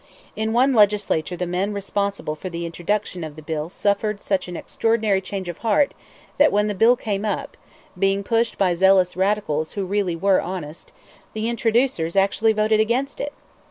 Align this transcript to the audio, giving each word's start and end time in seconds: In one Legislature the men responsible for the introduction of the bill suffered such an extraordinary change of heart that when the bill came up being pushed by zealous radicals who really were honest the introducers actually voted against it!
In 0.35 0.51
one 0.51 0.73
Legislature 0.73 1.35
the 1.37 1.45
men 1.45 1.73
responsible 1.73 2.33
for 2.33 2.49
the 2.49 2.65
introduction 2.65 3.23
of 3.23 3.35
the 3.35 3.43
bill 3.43 3.69
suffered 3.69 4.19
such 4.19 4.47
an 4.47 4.57
extraordinary 4.57 5.21
change 5.21 5.47
of 5.47 5.59
heart 5.59 5.93
that 6.39 6.51
when 6.51 6.65
the 6.65 6.73
bill 6.73 6.95
came 6.95 7.23
up 7.23 7.55
being 7.95 8.23
pushed 8.23 8.57
by 8.57 8.73
zealous 8.73 9.15
radicals 9.15 9.73
who 9.73 9.85
really 9.85 10.15
were 10.15 10.41
honest 10.41 10.91
the 11.33 11.47
introducers 11.47 12.15
actually 12.15 12.51
voted 12.51 12.79
against 12.79 13.19
it! 13.21 13.31